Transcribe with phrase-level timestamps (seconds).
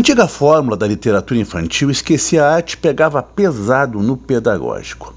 [0.00, 5.12] antiga fórmula da literatura infantil esquecia a arte pegava pesado no pedagógico.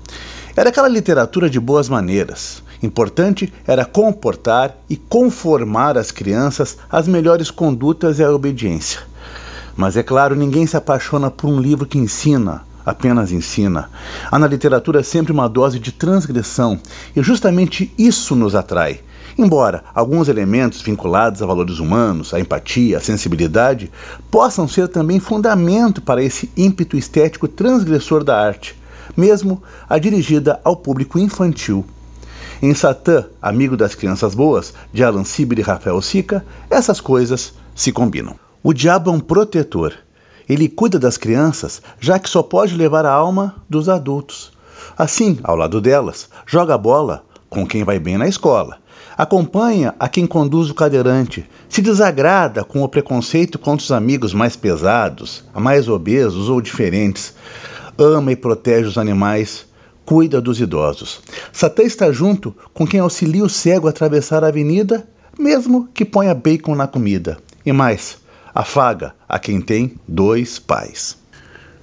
[0.58, 2.62] Era aquela literatura de boas maneiras.
[2.84, 9.00] Importante era comportar e conformar as crianças às melhores condutas e à obediência.
[9.74, 13.90] Mas é claro, ninguém se apaixona por um livro que ensina, apenas ensina.
[14.30, 16.78] Há na literatura sempre uma dose de transgressão
[17.16, 19.00] e justamente isso nos atrai.
[19.38, 23.92] Embora alguns elementos vinculados a valores humanos, a empatia, a sensibilidade,
[24.30, 28.78] possam ser também fundamento para esse ímpeto estético transgressor da arte,
[29.18, 31.86] mesmo a dirigida ao público infantil.
[32.62, 37.92] Em Satã, Amigo das Crianças Boas, de Alan Sieber e Rafael Sica, essas coisas se
[37.92, 38.36] combinam.
[38.64, 39.94] O diabo é um protetor.
[40.48, 44.52] Ele cuida das crianças, já que só pode levar a alma dos adultos.
[44.98, 48.84] Assim, ao lado delas, joga bola com quem vai bem na escola
[49.18, 54.56] Acompanha a quem conduz o cadeirante, se desagrada com o preconceito contra os amigos mais
[54.56, 57.36] pesados, mais obesos ou diferentes,
[57.96, 59.68] ama e protege os animais,
[60.04, 61.22] cuida dos idosos.
[61.52, 66.34] Satã está junto com quem auxilia o cego a atravessar a avenida, mesmo que ponha
[66.34, 67.38] bacon na comida.
[67.64, 68.18] E mais,
[68.54, 71.23] afaga a quem tem dois pais.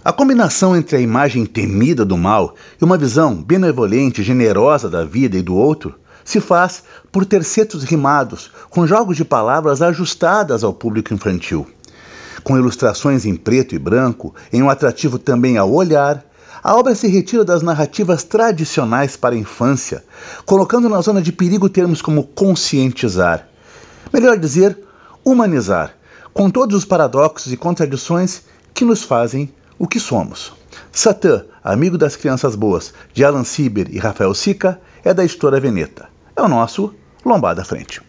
[0.02, 5.04] A combinação entre a imagem temida do mal e uma visão benevolente e generosa da
[5.04, 10.72] vida e do outro se faz por tercetos rimados, com jogos de palavras ajustadas ao
[10.72, 11.66] público infantil.
[12.42, 16.24] Com ilustrações em preto e branco, em um atrativo também ao olhar,
[16.62, 20.02] a obra se retira das narrativas tradicionais para a infância,
[20.46, 23.46] colocando na zona de perigo termos como conscientizar.
[24.10, 24.78] Melhor dizer,
[25.22, 25.94] humanizar,
[26.32, 30.52] com todos os paradoxos e contradições que nos fazem o que somos.
[30.92, 36.10] Satã, amigo das crianças boas, de Alan Sieber e Rafael Sica, é da editora Veneta.
[36.36, 38.02] É o nosso Lombada Frente.